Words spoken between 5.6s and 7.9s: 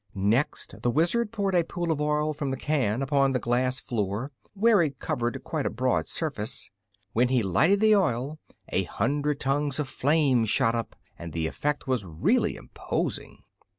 a broad surface. When he lighted